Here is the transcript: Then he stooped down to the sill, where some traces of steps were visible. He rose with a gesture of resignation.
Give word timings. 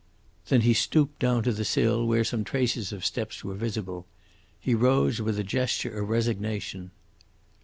Then 0.49 0.61
he 0.61 0.73
stooped 0.73 1.19
down 1.19 1.43
to 1.43 1.51
the 1.51 1.63
sill, 1.63 2.07
where 2.07 2.23
some 2.23 2.43
traces 2.43 2.91
of 2.91 3.05
steps 3.05 3.43
were 3.43 3.53
visible. 3.53 4.07
He 4.59 4.73
rose 4.73 5.21
with 5.21 5.37
a 5.37 5.43
gesture 5.43 5.95
of 6.01 6.09
resignation. 6.09 6.89